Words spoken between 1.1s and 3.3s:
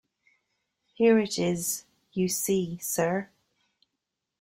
it is, you see, sir!